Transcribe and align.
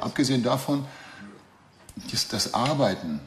Abgesehen 0.00 0.42
davon, 0.42 0.84
das, 2.30 2.54
Arbeiten 2.54 3.20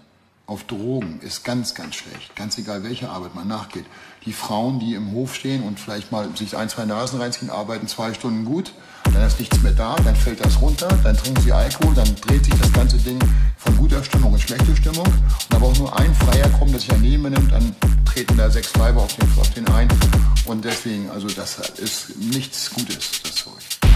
auf 0.45 0.63
Drogen 0.65 1.19
ist 1.21 1.45
ganz, 1.45 1.73
ganz 1.73 1.95
schlecht. 1.95 2.35
Ganz 2.35 2.57
egal, 2.57 2.83
welche 2.83 3.09
Arbeit 3.09 3.35
man 3.35 3.47
nachgeht. 3.47 3.85
Die 4.25 4.33
Frauen, 4.33 4.79
die 4.79 4.93
im 4.93 5.11
Hof 5.11 5.35
stehen 5.35 5.63
und 5.63 5.79
vielleicht 5.79 6.11
mal 6.11 6.35
sich 6.35 6.57
ein, 6.57 6.67
zwei 6.69 6.85
Nasen 6.85 7.21
reinziehen, 7.21 7.49
arbeiten 7.49 7.87
zwei 7.87 8.13
Stunden 8.13 8.43
gut, 8.43 8.73
dann 9.13 9.21
ist 9.25 9.39
nichts 9.39 9.61
mehr 9.61 9.71
da, 9.71 9.95
dann 10.03 10.15
fällt 10.15 10.43
das 10.43 10.59
runter, 10.59 10.87
dann 11.03 11.15
trinken 11.15 11.41
sie 11.41 11.51
Alkohol, 11.51 11.93
dann 11.93 12.15
dreht 12.15 12.43
sich 12.45 12.55
das 12.55 12.73
ganze 12.73 12.97
Ding 12.97 13.19
von 13.57 13.77
guter 13.77 14.03
Stimmung 14.03 14.33
in 14.33 14.41
schlechte 14.41 14.75
Stimmung. 14.75 15.05
Und 15.05 15.55
aber 15.55 15.67
auch 15.67 15.77
nur 15.77 15.97
ein 15.97 16.13
Freier 16.15 16.49
kommt, 16.49 16.71
der 16.71 16.79
sich 16.79 16.89
daneben 16.89 17.23
nimmt, 17.23 17.51
dann 17.51 17.75
treten 18.05 18.35
da 18.35 18.49
sechs 18.49 18.77
Weiber 18.77 19.01
auf 19.01 19.15
den, 19.15 19.29
auf 19.39 19.49
den 19.51 19.67
ein. 19.69 19.87
Und 20.45 20.65
deswegen, 20.65 21.09
also 21.09 21.27
das 21.27 21.57
ist 21.79 22.17
nichts 22.17 22.69
Gutes, 22.71 23.21
das 23.23 23.35
Zeug. 23.35 23.92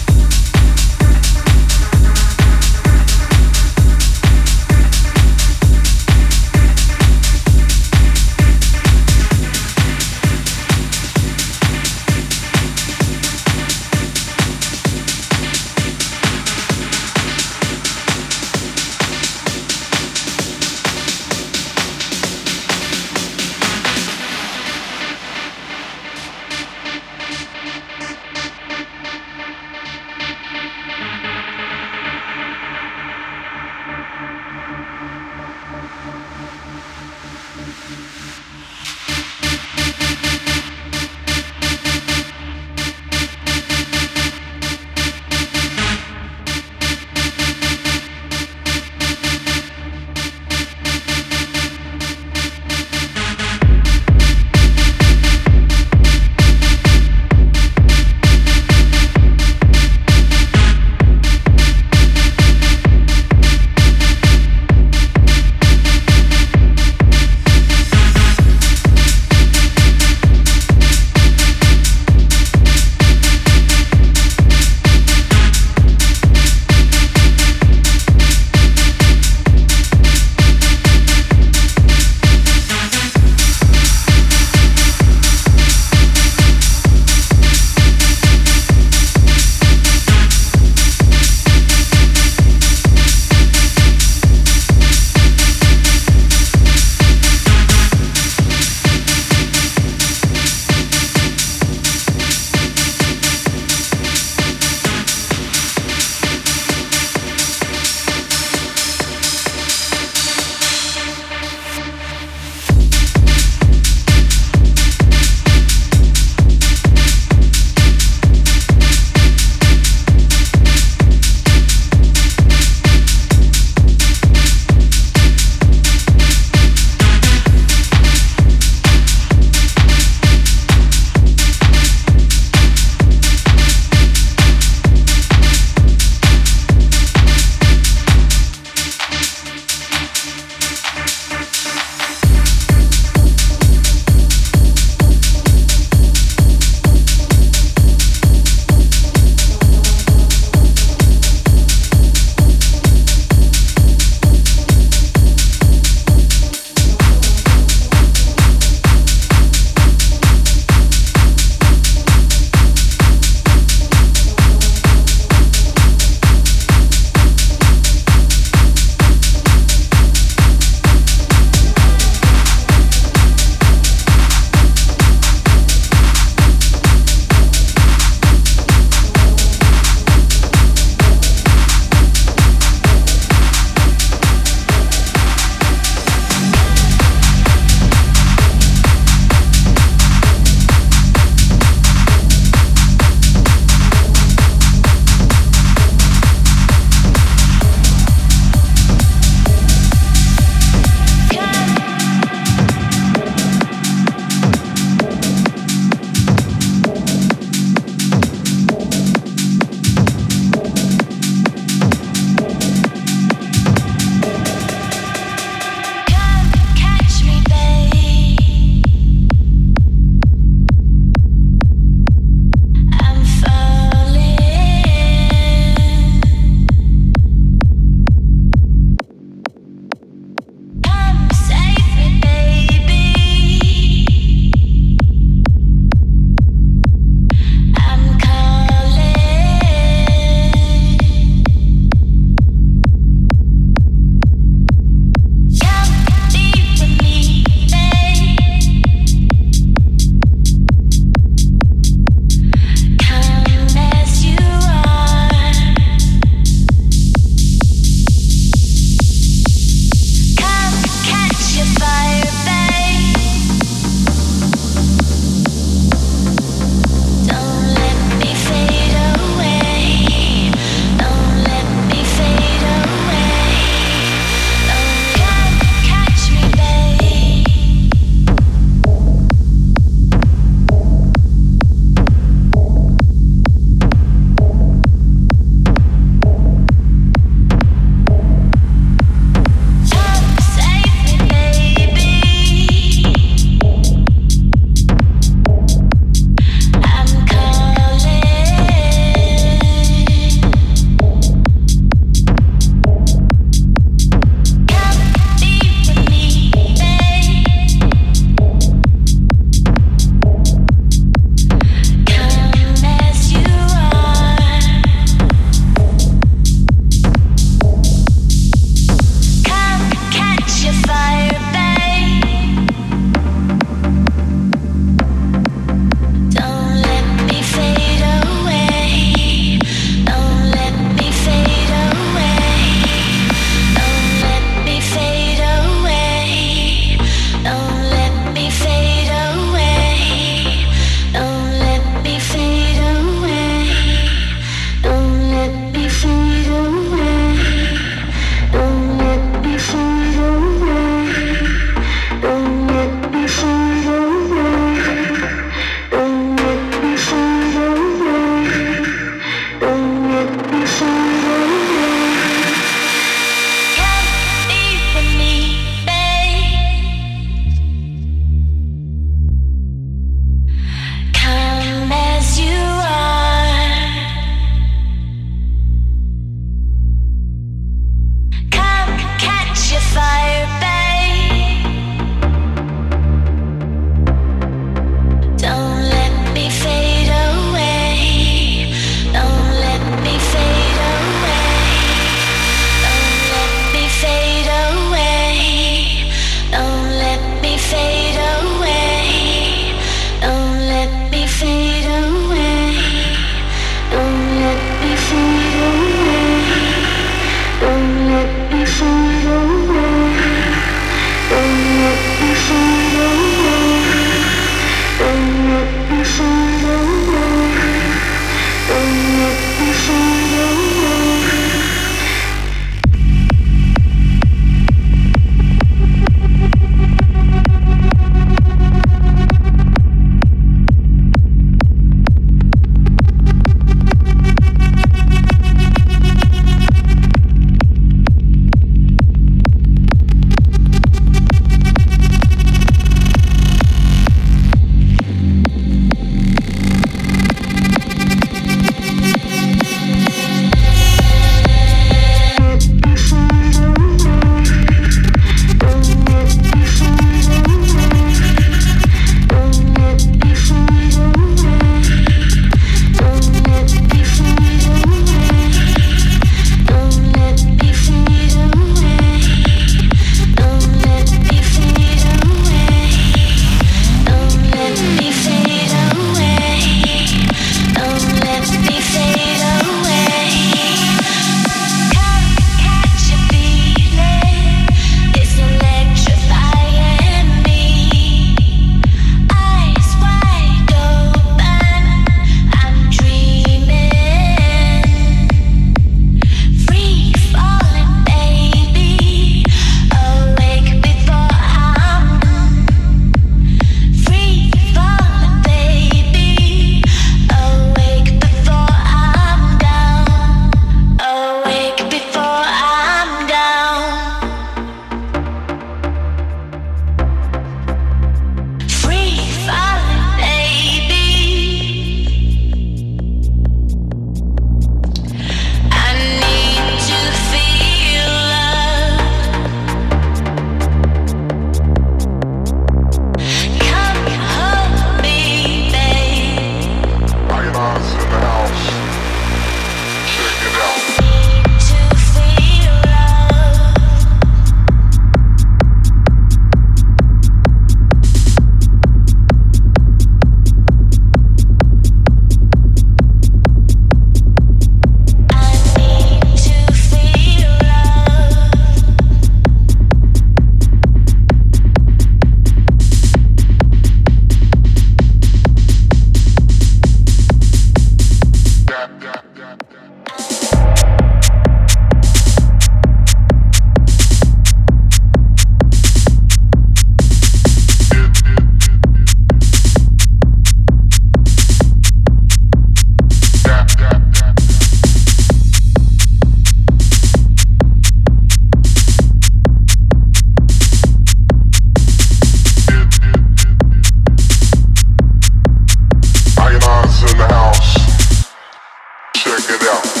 show. 599.71 600.00